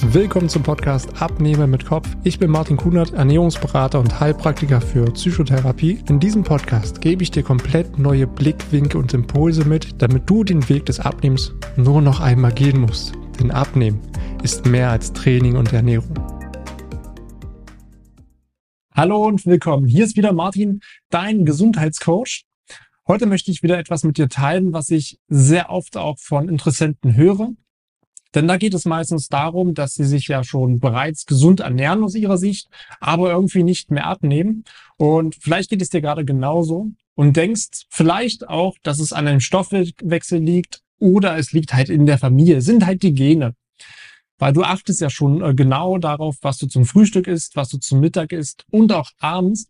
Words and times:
Willkommen 0.00 0.48
zum 0.48 0.62
Podcast 0.62 1.20
Abnehmen 1.20 1.72
mit 1.72 1.84
Kopf. 1.84 2.08
Ich 2.22 2.38
bin 2.38 2.52
Martin 2.52 2.76
Kunert, 2.76 3.14
Ernährungsberater 3.14 3.98
und 3.98 4.20
Heilpraktiker 4.20 4.80
für 4.80 5.10
Psychotherapie. 5.10 5.98
In 6.08 6.20
diesem 6.20 6.44
Podcast 6.44 7.00
gebe 7.00 7.24
ich 7.24 7.32
dir 7.32 7.42
komplett 7.42 7.98
neue 7.98 8.28
Blickwinkel 8.28 9.00
und 9.00 9.12
Impulse 9.12 9.64
mit, 9.64 10.00
damit 10.00 10.30
du 10.30 10.44
den 10.44 10.68
Weg 10.68 10.86
des 10.86 11.00
Abnehmens 11.00 11.52
nur 11.76 12.00
noch 12.00 12.20
einmal 12.20 12.52
gehen 12.52 12.80
musst. 12.80 13.12
Denn 13.40 13.50
Abnehmen 13.50 14.00
ist 14.44 14.66
mehr 14.66 14.90
als 14.90 15.12
Training 15.12 15.56
und 15.56 15.72
Ernährung. 15.72 16.14
Hallo 18.94 19.26
und 19.26 19.44
willkommen. 19.46 19.88
Hier 19.88 20.04
ist 20.04 20.16
wieder 20.16 20.32
Martin, 20.32 20.80
dein 21.10 21.44
Gesundheitscoach. 21.44 22.44
Heute 23.08 23.26
möchte 23.26 23.50
ich 23.50 23.64
wieder 23.64 23.78
etwas 23.78 24.04
mit 24.04 24.16
dir 24.16 24.28
teilen, 24.28 24.72
was 24.72 24.90
ich 24.90 25.18
sehr 25.26 25.70
oft 25.70 25.96
auch 25.96 26.18
von 26.20 26.48
Interessenten 26.48 27.16
höre 27.16 27.50
denn 28.34 28.46
da 28.46 28.56
geht 28.58 28.74
es 28.74 28.84
meistens 28.84 29.28
darum, 29.28 29.74
dass 29.74 29.94
sie 29.94 30.04
sich 30.04 30.28
ja 30.28 30.44
schon 30.44 30.80
bereits 30.80 31.24
gesund 31.24 31.60
ernähren 31.60 32.02
aus 32.02 32.14
ihrer 32.14 32.36
Sicht, 32.36 32.68
aber 33.00 33.30
irgendwie 33.30 33.62
nicht 33.62 33.90
mehr 33.90 34.06
abnehmen. 34.06 34.64
Und 34.96 35.36
vielleicht 35.40 35.70
geht 35.70 35.80
es 35.80 35.88
dir 35.88 36.02
gerade 36.02 36.24
genauso 36.24 36.90
und 37.14 37.36
denkst 37.36 37.86
vielleicht 37.88 38.48
auch, 38.48 38.76
dass 38.82 38.98
es 38.98 39.12
an 39.12 39.26
einem 39.26 39.40
Stoffwechsel 39.40 40.40
liegt 40.40 40.82
oder 40.98 41.36
es 41.38 41.52
liegt 41.52 41.72
halt 41.72 41.88
in 41.88 42.06
der 42.06 42.18
Familie, 42.18 42.58
es 42.58 42.64
sind 42.64 42.84
halt 42.84 43.02
die 43.02 43.14
Gene. 43.14 43.54
Weil 44.38 44.52
du 44.52 44.62
achtest 44.62 45.00
ja 45.00 45.10
schon 45.10 45.42
äh, 45.42 45.54
genau 45.54 45.98
darauf, 45.98 46.36
was 46.42 46.58
du 46.58 46.66
zum 46.66 46.84
Frühstück 46.84 47.26
isst, 47.26 47.56
was 47.56 47.70
du 47.70 47.78
zum 47.78 48.00
Mittag 48.00 48.32
isst 48.32 48.64
und 48.70 48.92
auch 48.92 49.10
abends. 49.18 49.68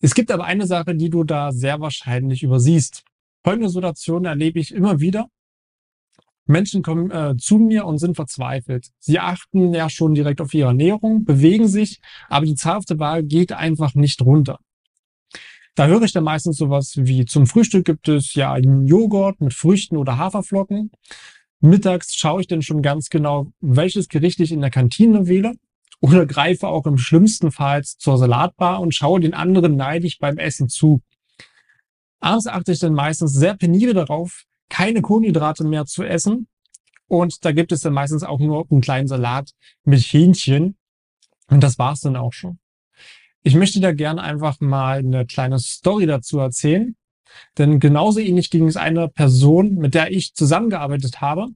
Es 0.00 0.14
gibt 0.14 0.30
aber 0.30 0.44
eine 0.44 0.66
Sache, 0.66 0.94
die 0.94 1.10
du 1.10 1.24
da 1.24 1.50
sehr 1.50 1.80
wahrscheinlich 1.80 2.42
übersiehst. 2.42 3.02
Folgende 3.42 3.68
Situation 3.68 4.26
erlebe 4.26 4.60
ich 4.60 4.72
immer 4.72 5.00
wieder. 5.00 5.28
Menschen 6.46 6.82
kommen 6.82 7.10
äh, 7.10 7.36
zu 7.36 7.58
mir 7.58 7.86
und 7.86 7.98
sind 7.98 8.16
verzweifelt. 8.16 8.90
Sie 8.98 9.18
achten 9.18 9.72
ja 9.72 9.88
schon 9.88 10.14
direkt 10.14 10.40
auf 10.40 10.52
ihre 10.52 10.68
Ernährung, 10.68 11.24
bewegen 11.24 11.68
sich, 11.68 12.00
aber 12.28 12.46
die 12.46 12.54
Zahl 12.54 12.76
auf 12.76 12.84
der 12.84 12.98
Waage 12.98 13.24
geht 13.24 13.52
einfach 13.52 13.94
nicht 13.94 14.20
runter. 14.22 14.58
Da 15.74 15.86
höre 15.86 16.02
ich 16.02 16.12
dann 16.12 16.24
meistens 16.24 16.56
sowas 16.56 16.94
wie 16.96 17.24
zum 17.24 17.46
Frühstück 17.46 17.84
gibt 17.84 18.08
es 18.08 18.34
ja 18.34 18.52
einen 18.52 18.86
Joghurt 18.86 19.40
mit 19.40 19.54
Früchten 19.54 19.96
oder 19.96 20.18
Haferflocken. 20.18 20.92
Mittags 21.60 22.14
schaue 22.14 22.42
ich 22.42 22.46
dann 22.46 22.62
schon 22.62 22.82
ganz 22.82 23.08
genau, 23.08 23.52
welches 23.60 24.08
Gericht 24.08 24.38
ich 24.40 24.52
in 24.52 24.60
der 24.60 24.70
Kantine 24.70 25.26
wähle 25.26 25.54
oder 26.00 26.26
greife 26.26 26.68
auch 26.68 26.86
im 26.86 26.98
schlimmsten 26.98 27.50
Fall 27.50 27.82
zur 27.82 28.18
Salatbar 28.18 28.80
und 28.80 28.94
schaue 28.94 29.20
den 29.20 29.34
anderen 29.34 29.74
neidisch 29.74 30.18
beim 30.18 30.38
Essen 30.38 30.68
zu. 30.68 31.00
Abends 32.20 32.46
achte 32.46 32.72
ich 32.72 32.78
dann 32.78 32.94
meistens 32.94 33.32
sehr 33.32 33.56
penibel 33.56 33.94
darauf, 33.94 34.44
keine 34.74 35.02
Kohlenhydrate 35.02 35.62
mehr 35.62 35.86
zu 35.86 36.02
essen. 36.02 36.48
Und 37.06 37.44
da 37.44 37.52
gibt 37.52 37.70
es 37.70 37.82
dann 37.82 37.92
meistens 37.92 38.24
auch 38.24 38.40
nur 38.40 38.66
einen 38.68 38.80
kleinen 38.80 39.06
Salat 39.06 39.52
mit 39.84 40.00
Hähnchen. 40.00 40.76
Und 41.48 41.62
das 41.62 41.78
war's 41.78 42.00
dann 42.00 42.16
auch 42.16 42.32
schon. 42.32 42.58
Ich 43.44 43.54
möchte 43.54 43.78
da 43.78 43.92
gerne 43.92 44.20
einfach 44.20 44.58
mal 44.58 44.98
eine 44.98 45.26
kleine 45.26 45.60
Story 45.60 46.06
dazu 46.06 46.40
erzählen. 46.40 46.96
Denn 47.56 47.78
genauso 47.78 48.18
ähnlich 48.18 48.50
ging 48.50 48.66
es 48.66 48.76
einer 48.76 49.06
Person, 49.06 49.76
mit 49.76 49.94
der 49.94 50.10
ich 50.10 50.34
zusammengearbeitet 50.34 51.20
habe. 51.20 51.46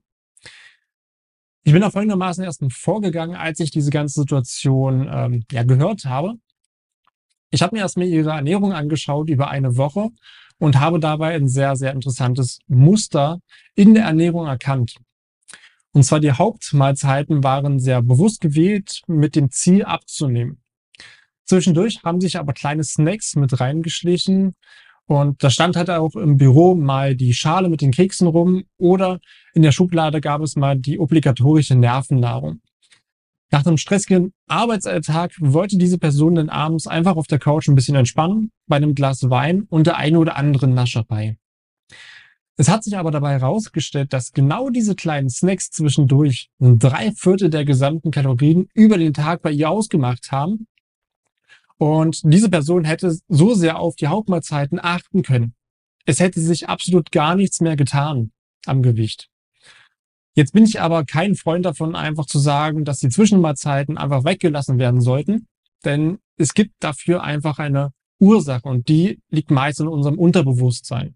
Ich 1.63 1.73
bin 1.73 1.81
da 1.81 1.91
folgendermaßen 1.91 2.41
erst 2.45 2.63
vorgegangen, 2.71 3.35
als 3.35 3.59
ich 3.59 3.69
diese 3.69 3.91
ganze 3.91 4.21
Situation 4.21 5.09
ähm, 5.11 5.43
ja 5.51 5.63
gehört 5.63 6.05
habe. 6.05 6.35
Ich 7.51 7.61
habe 7.61 7.75
mir 7.75 7.81
erstmal 7.81 8.07
ihre 8.07 8.31
Ernährung 8.31 8.73
angeschaut 8.73 9.29
über 9.29 9.49
eine 9.49 9.75
Woche 9.77 10.09
und 10.59 10.79
habe 10.79 10.99
dabei 10.99 11.35
ein 11.35 11.47
sehr, 11.47 11.75
sehr 11.75 11.93
interessantes 11.93 12.59
Muster 12.67 13.39
in 13.75 13.93
der 13.93 14.03
Ernährung 14.03 14.45
erkannt. 14.45 14.97
Und 15.91 16.03
zwar 16.03 16.19
die 16.19 16.31
Hauptmahlzeiten 16.31 17.43
waren 17.43 17.79
sehr 17.79 18.03
bewusst 18.03 18.41
gewählt 18.41 19.01
mit 19.07 19.35
dem 19.35 19.49
Ziel 19.49 19.83
abzunehmen. 19.83 20.61
Zwischendurch 21.45 22.03
haben 22.03 22.21
sich 22.21 22.37
aber 22.37 22.53
kleine 22.53 22.83
Snacks 22.83 23.35
mit 23.35 23.59
reingeschlichen 23.59 24.53
und 25.05 25.43
da 25.43 25.49
stand 25.49 25.75
halt 25.75 25.89
auch 25.89 26.15
im 26.15 26.37
Büro 26.37 26.75
mal 26.75 27.15
die 27.15 27.33
Schale 27.33 27.69
mit 27.69 27.81
den 27.81 27.89
Keksen 27.89 28.27
rum 28.27 28.65
oder 28.77 29.19
in 29.55 29.63
der 29.63 29.71
Schublade 29.71 30.21
gab 30.21 30.41
es 30.41 30.55
mal 30.55 30.77
die 30.77 30.99
obligatorische 30.99 31.73
Nervennahrung. 31.73 32.61
Nach 33.51 33.65
einem 33.65 33.77
stressigen 33.77 34.33
Arbeitsalltag 34.47 35.31
wollte 35.39 35.77
diese 35.77 35.97
Person 35.97 36.35
dann 36.35 36.49
abends 36.49 36.85
einfach 36.85 37.15
auf 37.15 37.27
der 37.27 37.39
Couch 37.39 37.67
ein 37.67 37.75
bisschen 37.75 37.95
entspannen, 37.95 38.51
bei 38.67 38.75
einem 38.75 38.93
Glas 38.93 39.29
Wein 39.29 39.63
und 39.63 39.87
der 39.87 39.97
eine 39.97 40.19
oder 40.19 40.35
anderen 40.35 40.75
Nascherei. 40.75 41.37
Es 42.57 42.67
hat 42.69 42.83
sich 42.83 42.97
aber 42.97 43.09
dabei 43.09 43.39
herausgestellt, 43.39 44.11
dass 44.13 44.33
genau 44.33 44.69
diese 44.69 44.93
kleinen 44.93 45.29
Snacks 45.29 45.71
zwischendurch 45.71 46.49
drei 46.59 47.11
Viertel 47.13 47.49
der 47.49 47.65
gesamten 47.65 48.11
Kalorien 48.11 48.67
über 48.73 48.97
den 48.97 49.13
Tag 49.13 49.41
bei 49.41 49.51
ihr 49.51 49.69
ausgemacht 49.69 50.31
haben. 50.31 50.67
Und 51.77 52.21
diese 52.25 52.49
Person 52.49 52.83
hätte 52.83 53.17
so 53.29 53.53
sehr 53.53 53.79
auf 53.79 53.95
die 53.95 54.07
Hauptmahlzeiten 54.07 54.77
achten 54.81 55.23
können. 55.23 55.55
Es 56.05 56.19
hätte 56.19 56.41
sich 56.41 56.67
absolut 56.67 57.11
gar 57.11 57.35
nichts 57.35 57.61
mehr 57.61 57.77
getan 57.77 58.31
am 58.65 58.83
Gewicht. 58.83 59.29
Jetzt 60.35 60.53
bin 60.53 60.63
ich 60.63 60.79
aber 60.79 61.05
kein 61.05 61.35
Freund 61.35 61.65
davon, 61.65 61.95
einfach 61.95 62.25
zu 62.25 62.39
sagen, 62.39 62.85
dass 62.85 62.99
die 62.99 63.09
Zwischenmahlzeiten 63.09 63.97
einfach 63.97 64.23
weggelassen 64.23 64.79
werden 64.79 65.01
sollten, 65.01 65.47
denn 65.83 66.19
es 66.37 66.53
gibt 66.53 66.73
dafür 66.79 67.23
einfach 67.23 67.59
eine 67.59 67.91
Ursache 68.19 68.67
und 68.67 68.87
die 68.87 69.19
liegt 69.29 69.51
meist 69.51 69.79
in 69.79 69.87
unserem 69.87 70.19
Unterbewusstsein. 70.19 71.15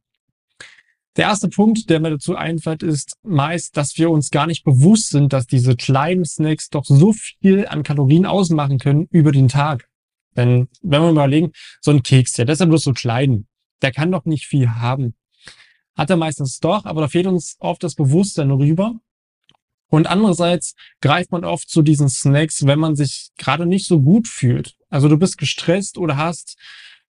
Der 1.15 1.25
erste 1.25 1.47
Punkt, 1.47 1.91
der 1.91 1.99
mir 1.99 2.09
dazu 2.09 2.35
einfällt, 2.35 2.81
ist 2.81 3.17
meist, 3.21 3.77
dass 3.77 3.97
wir 3.97 4.09
uns 4.09 4.31
gar 4.31 4.47
nicht 4.47 4.63
bewusst 4.63 5.09
sind, 5.09 5.31
dass 5.31 5.45
diese 5.45 5.75
kleinen 5.75 6.25
Snacks 6.25 6.69
doch 6.69 6.85
so 6.85 7.13
viel 7.13 7.67
an 7.67 7.83
Kalorien 7.83 8.25
ausmachen 8.25 8.79
können 8.79 9.07
über 9.11 9.31
den 9.31 9.47
Tag. 9.47 9.87
Denn 10.35 10.69
wenn 10.81 11.01
wir 11.01 11.11
mal 11.11 11.11
überlegen, 11.11 11.51
so 11.81 11.91
ein 11.91 12.01
Keks, 12.01 12.37
ja, 12.37 12.45
der 12.45 12.53
ist 12.53 12.65
bloß 12.65 12.83
so 12.83 12.93
klein. 12.93 13.45
Der 13.83 13.91
kann 13.91 14.11
doch 14.11 14.25
nicht 14.25 14.47
viel 14.47 14.69
haben. 14.69 15.13
Hat 15.95 16.09
er 16.09 16.17
meistens 16.17 16.59
doch, 16.59 16.85
aber 16.85 17.01
da 17.01 17.07
fehlt 17.07 17.27
uns 17.27 17.55
oft 17.59 17.83
das 17.83 17.95
Bewusstsein 17.95 18.49
darüber. 18.49 18.95
Und 19.87 20.07
andererseits 20.07 20.73
greift 21.01 21.31
man 21.31 21.45
oft 21.45 21.69
zu 21.69 21.83
diesen 21.83 22.09
Snacks, 22.09 22.65
wenn 22.65 22.79
man 22.79 22.95
sich 22.95 23.29
gerade 23.37 23.67
nicht 23.67 23.85
so 23.85 24.01
gut 24.01 24.27
fühlt. 24.27 24.75
Also 24.89 25.07
du 25.07 25.17
bist 25.17 25.37
gestresst 25.37 25.99
oder 25.99 26.17
hast 26.17 26.57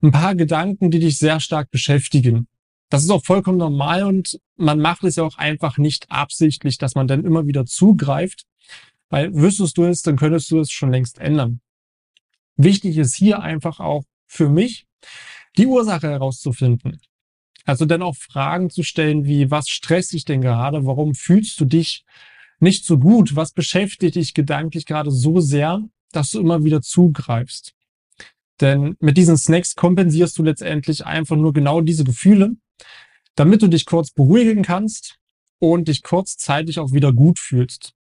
ein 0.03 0.13
paar 0.13 0.35
Gedanken, 0.35 0.91
die 0.91 0.99
dich 0.99 1.17
sehr 1.17 1.41
stark 1.41 1.71
beschäftigen. 1.71 2.47
Das 2.91 3.03
ist 3.03 3.11
auch 3.11 3.25
vollkommen 3.25 3.59
normal 3.59 4.05
und 4.05 4.39
man 4.57 4.79
macht 4.79 5.03
es 5.05 5.17
ja 5.17 5.25
auch 5.25 5.39
einfach 5.39 5.79
nicht 5.79 6.11
absichtlich, 6.11 6.77
dass 6.77 6.95
man 6.95 7.09
dann 7.09 7.25
immer 7.25 7.47
wieder 7.47 7.65
zugreift, 7.65 8.45
weil 9.09 9.35
wüsstest 9.35 9.79
du 9.79 9.85
es, 9.85 10.03
dann 10.03 10.17
könntest 10.17 10.51
du 10.51 10.61
es 10.61 10.71
schon 10.71 10.91
längst 10.91 11.19
ändern. 11.19 11.61
Wichtig 12.57 12.99
ist 12.99 13.15
hier 13.17 13.41
einfach 13.41 13.81
auch 13.81 14.05
für 14.27 14.49
mich, 14.49 14.87
die 15.57 15.67
Ursache 15.67 16.09
herauszufinden. 16.09 17.01
Also 17.65 17.87
dann 17.87 18.03
auch 18.03 18.17
Fragen 18.17 18.71
zu 18.71 18.83
stellen 18.83 19.25
wie, 19.25 19.51
was 19.51 19.69
stresst 19.69 20.13
dich 20.13 20.25
denn 20.25 20.43
gerade? 20.43 20.85
Warum 20.87 21.15
fühlst 21.15 21.59
du 21.61 21.65
dich 21.65 22.05
nicht 22.61 22.85
so 22.85 22.99
gut? 22.99 23.37
Was 23.37 23.53
beschäftigt 23.53 24.17
dich 24.17 24.35
gedanklich 24.35 24.87
gerade 24.87 25.11
so 25.11 25.41
sehr, 25.41 25.83
dass 26.13 26.31
du 26.31 26.41
immer 26.41 26.65
wieder 26.65 26.83
zugreifst? 26.83 27.75
Denn 28.61 28.97
mit 29.01 29.17
diesen 29.17 29.37
Snacks 29.37 29.75
kompensierst 29.75 30.39
du 30.39 30.43
letztendlich 30.43 31.05
einfach 31.07 31.37
nur 31.37 31.53
genau 31.53 31.81
diese 31.81 32.05
Gefühle, 32.05 32.57
damit 33.35 33.63
du 33.63 33.69
dich 33.69 33.87
kurz 33.87 34.11
beruhigen 34.11 34.63
kannst 34.63 35.19
und 35.59 35.89
dich 35.89 36.03
kurzzeitig 36.03 36.79
auch 36.79 36.93
wieder 36.93 37.13
gut 37.13 37.39
fühlst. 37.39 37.95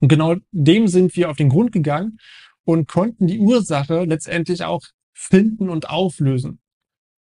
Und 0.00 0.08
genau 0.08 0.36
dem 0.52 0.88
sind 0.88 1.16
wir 1.16 1.30
auf 1.30 1.36
den 1.36 1.48
Grund 1.48 1.72
gegangen 1.72 2.18
und 2.64 2.88
konnten 2.88 3.26
die 3.26 3.40
Ursache 3.40 4.04
letztendlich 4.04 4.62
auch 4.62 4.82
finden 5.12 5.68
und 5.68 5.90
auflösen. 5.90 6.60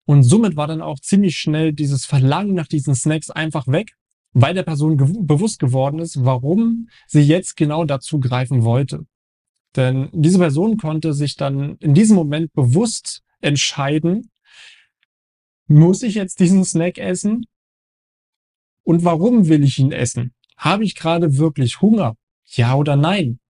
Und 0.07 0.23
somit 0.23 0.57
war 0.57 0.67
dann 0.67 0.83
auch 0.83 1.01
ziemlich 1.01 1.37
schnell 1.37 1.73
dieses 1.73 2.05
Verlangen 2.05 2.55
nach 2.55 2.67
diesen 2.67 2.95
Snacks 2.95 3.31
einfach 3.31 3.67
weg, 3.67 3.95
weil 4.33 4.55
der 4.55 4.65
Person 4.65 4.99
ge 4.99 5.09
bewusst 5.21 5.59
geworden 5.59 5.99
ist, 5.99 6.25
warum 6.25 6.89
sie 7.07 7.23
jetzt 7.23 7.57
genau 7.57 7.85
dazu 7.85 8.21
greifen 8.21 8.65
wollte. 8.65 9.07
Denn 9.77 10.09
diese 10.13 10.39
Person 10.39 10.77
konnte 10.77 11.15
sich 11.15 11.37
dann 11.37 11.77
in 11.79 11.95
diesem 11.95 12.17
Moment 12.17 12.53
bewusst 12.53 13.23
entscheiden, 13.41 14.31
muss 15.67 16.03
ich 16.03 16.15
jetzt 16.15 16.41
diesen 16.41 16.65
Snack 16.65 16.99
essen? 16.99 17.47
Und 18.83 19.05
warum 19.05 19.49
will 19.49 19.65
ich 19.65 19.79
ihn 19.79 19.93
essen? 19.93 20.35
Habe 20.57 20.85
ich 20.85 20.95
gerade 20.95 21.39
wirklich 21.39 21.81
Hunger? 21.81 22.17
Ja 22.45 22.75
oder 22.75 22.97
nein? 22.97 23.41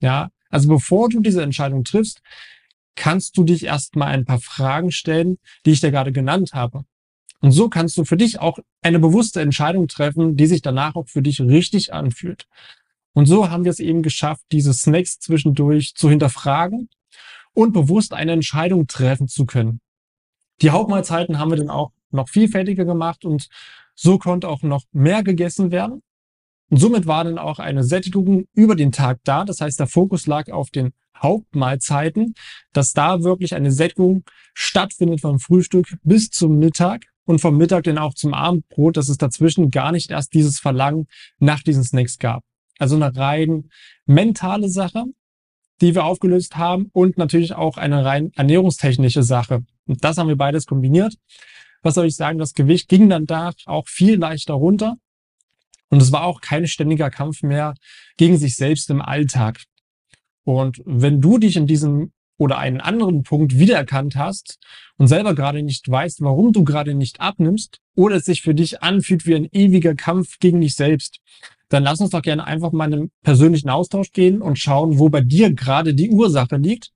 Ja, 0.00 0.30
also 0.48 0.68
bevor 0.68 1.08
du 1.08 1.20
diese 1.20 1.42
Entscheidung 1.42 1.84
triffst, 1.84 2.20
kannst 3.00 3.38
du 3.38 3.44
dich 3.44 3.64
erstmal 3.64 4.08
ein 4.08 4.26
paar 4.26 4.40
Fragen 4.40 4.92
stellen, 4.92 5.38
die 5.64 5.70
ich 5.70 5.80
dir 5.80 5.90
gerade 5.90 6.12
genannt 6.12 6.52
habe. 6.52 6.84
Und 7.40 7.52
so 7.52 7.70
kannst 7.70 7.96
du 7.96 8.04
für 8.04 8.18
dich 8.18 8.40
auch 8.40 8.58
eine 8.82 8.98
bewusste 8.98 9.40
Entscheidung 9.40 9.88
treffen, 9.88 10.36
die 10.36 10.44
sich 10.44 10.60
danach 10.60 10.96
auch 10.96 11.08
für 11.08 11.22
dich 11.22 11.40
richtig 11.40 11.94
anfühlt. 11.94 12.46
Und 13.14 13.24
so 13.24 13.48
haben 13.48 13.64
wir 13.64 13.70
es 13.70 13.80
eben 13.80 14.02
geschafft, 14.02 14.42
diese 14.52 14.74
Snacks 14.74 15.18
zwischendurch 15.18 15.94
zu 15.94 16.10
hinterfragen 16.10 16.90
und 17.54 17.72
bewusst 17.72 18.12
eine 18.12 18.32
Entscheidung 18.32 18.86
treffen 18.86 19.28
zu 19.28 19.46
können. 19.46 19.80
Die 20.60 20.68
Hauptmahlzeiten 20.68 21.38
haben 21.38 21.50
wir 21.50 21.56
dann 21.56 21.70
auch 21.70 21.92
noch 22.10 22.28
vielfältiger 22.28 22.84
gemacht 22.84 23.24
und 23.24 23.48
so 23.94 24.18
konnte 24.18 24.46
auch 24.46 24.60
noch 24.60 24.84
mehr 24.92 25.22
gegessen 25.22 25.70
werden. 25.70 26.02
Und 26.68 26.76
somit 26.76 27.06
war 27.06 27.24
dann 27.24 27.38
auch 27.38 27.60
eine 27.60 27.82
Sättigung 27.82 28.44
über 28.52 28.76
den 28.76 28.92
Tag 28.92 29.20
da. 29.24 29.46
Das 29.46 29.62
heißt, 29.62 29.80
der 29.80 29.86
Fokus 29.86 30.26
lag 30.26 30.52
auf 30.52 30.68
den 30.68 30.92
Hauptmahlzeiten, 31.22 32.34
dass 32.72 32.92
da 32.92 33.22
wirklich 33.22 33.54
eine 33.54 33.72
Sättigung 33.72 34.24
stattfindet 34.54 35.20
vom 35.20 35.38
Frühstück 35.38 35.96
bis 36.02 36.30
zum 36.30 36.58
Mittag 36.58 37.04
und 37.24 37.40
vom 37.40 37.56
Mittag 37.56 37.84
dann 37.84 37.98
auch 37.98 38.14
zum 38.14 38.34
Abendbrot, 38.34 38.96
dass 38.96 39.08
es 39.08 39.18
dazwischen 39.18 39.70
gar 39.70 39.92
nicht 39.92 40.10
erst 40.10 40.34
dieses 40.34 40.58
Verlangen 40.58 41.06
nach 41.38 41.62
diesen 41.62 41.84
Snacks 41.84 42.18
gab. 42.18 42.42
Also 42.78 42.96
eine 42.96 43.14
rein 43.14 43.68
mentale 44.06 44.68
Sache, 44.68 45.04
die 45.80 45.94
wir 45.94 46.04
aufgelöst 46.04 46.56
haben 46.56 46.90
und 46.92 47.18
natürlich 47.18 47.54
auch 47.54 47.76
eine 47.76 48.04
rein 48.04 48.32
ernährungstechnische 48.34 49.22
Sache. 49.22 49.64
Und 49.86 50.04
das 50.04 50.18
haben 50.18 50.28
wir 50.28 50.36
beides 50.36 50.66
kombiniert. 50.66 51.14
Was 51.82 51.94
soll 51.94 52.06
ich 52.06 52.16
sagen? 52.16 52.38
Das 52.38 52.54
Gewicht 52.54 52.88
ging 52.88 53.08
dann 53.08 53.26
da 53.26 53.52
auch 53.66 53.88
viel 53.88 54.18
leichter 54.18 54.54
runter. 54.54 54.96
Und 55.88 56.00
es 56.00 56.12
war 56.12 56.24
auch 56.24 56.40
kein 56.40 56.66
ständiger 56.66 57.10
Kampf 57.10 57.42
mehr 57.42 57.74
gegen 58.16 58.38
sich 58.38 58.56
selbst 58.56 58.90
im 58.90 59.02
Alltag. 59.02 59.62
Und 60.50 60.82
wenn 60.84 61.20
du 61.20 61.38
dich 61.38 61.54
in 61.54 61.68
diesem 61.68 62.10
oder 62.36 62.58
einen 62.58 62.80
anderen 62.80 63.22
Punkt 63.22 63.56
wiedererkannt 63.56 64.16
hast 64.16 64.58
und 64.96 65.06
selber 65.06 65.36
gerade 65.36 65.62
nicht 65.62 65.88
weißt, 65.88 66.22
warum 66.22 66.52
du 66.52 66.64
gerade 66.64 66.94
nicht 66.94 67.20
abnimmst 67.20 67.78
oder 67.94 68.16
es 68.16 68.24
sich 68.24 68.42
für 68.42 68.52
dich 68.52 68.82
anfühlt 68.82 69.26
wie 69.26 69.36
ein 69.36 69.48
ewiger 69.52 69.94
Kampf 69.94 70.40
gegen 70.40 70.60
dich 70.60 70.74
selbst, 70.74 71.20
dann 71.68 71.84
lass 71.84 72.00
uns 72.00 72.10
doch 72.10 72.22
gerne 72.22 72.44
einfach 72.44 72.72
mal 72.72 72.86
in 72.86 72.94
einen 72.94 73.10
persönlichen 73.22 73.70
Austausch 73.70 74.10
gehen 74.10 74.42
und 74.42 74.58
schauen, 74.58 74.98
wo 74.98 75.08
bei 75.08 75.20
dir 75.20 75.54
gerade 75.54 75.94
die 75.94 76.10
Ursache 76.10 76.56
liegt, 76.56 76.90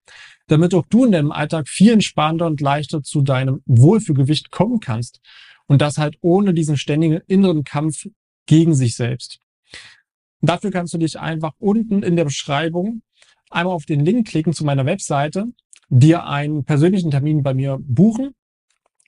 damit 0.49 0.75
auch 0.75 0.87
du 0.91 1.05
in 1.05 1.12
deinem 1.12 1.31
Alltag 1.31 1.69
viel 1.69 1.93
entspannter 1.93 2.47
und 2.47 2.61
leichter 2.61 3.05
zu 3.05 3.23
deinem 3.23 3.62
Wohlfühlgewicht 3.67 4.51
kommen 4.51 4.81
kannst. 4.81 5.21
Und 5.67 5.81
das 5.81 5.97
halt 5.97 6.19
ohne 6.23 6.55
diesen 6.55 6.77
ständigen 6.77 7.21
inneren 7.29 7.62
Kampf 7.62 8.09
gegen 8.47 8.75
sich 8.75 8.97
selbst. 8.97 9.39
Dafür 10.41 10.71
kannst 10.71 10.93
du 10.93 10.99
dich 10.99 11.19
einfach 11.21 11.53
unten 11.59 12.03
in 12.03 12.17
der 12.17 12.25
Beschreibung 12.25 13.03
einmal 13.55 13.75
auf 13.75 13.87
den 13.87 14.01
Link 14.01 14.29
klicken 14.29 14.53
zu 14.53 14.65
meiner 14.65 14.87
Webseite, 14.87 15.47
dir 15.89 16.27
einen 16.27 16.65
persönlichen 16.65 17.11
Termin 17.11 17.43
bei 17.43 17.55
mir 17.55 17.79
buchen 17.81 18.35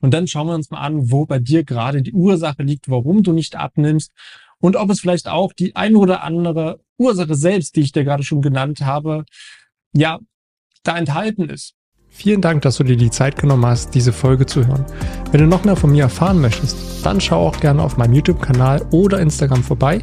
und 0.01 0.13
dann 0.13 0.27
schauen 0.27 0.49
wir 0.49 0.55
uns 0.55 0.71
mal 0.71 0.81
an, 0.81 1.11
wo 1.11 1.27
bei 1.27 1.39
dir 1.39 1.65
gerade 1.65 2.03
die 2.03 2.13
Ursache 2.13 2.63
liegt, 2.63 2.89
warum 2.89 3.23
du 3.23 3.33
nicht 3.33 3.57
abnimmst 3.57 4.13
und 4.59 4.77
ob 4.77 4.91
es 4.91 5.01
vielleicht 5.01 5.29
auch 5.29 5.53
die 5.53 5.75
ein 5.77 5.97
oder 5.97 6.23
andere 6.23 6.81
Ursache 6.99 7.35
selbst, 7.35 7.77
die 7.77 7.81
ich 7.81 7.93
dir 7.93 8.05
gerade 8.05 8.23
schon 8.23 8.43
genannt 8.43 8.81
habe, 8.81 9.25
ja, 9.93 10.19
da 10.83 10.97
enthalten 10.97 11.49
ist. 11.49 11.75
Vielen 12.09 12.41
Dank, 12.41 12.63
dass 12.63 12.77
du 12.77 12.85
dir 12.85 12.97
die 12.97 13.11
Zeit 13.11 13.37
genommen 13.37 13.67
hast, 13.67 13.95
diese 13.95 14.13
Folge 14.13 14.47
zu 14.47 14.67
hören. 14.67 14.87
Wenn 15.33 15.41
du 15.41 15.47
noch 15.47 15.65
mehr 15.65 15.77
von 15.77 15.93
mir 15.93 16.05
erfahren 16.05 16.41
möchtest, 16.41 17.05
dann 17.05 17.21
schau 17.21 17.47
auch 17.47 17.61
gerne 17.61 17.83
auf 17.83 17.99
meinem 17.99 18.15
YouTube-Kanal 18.15 18.87
oder 18.91 19.21
Instagram 19.21 19.63
vorbei. 19.63 20.03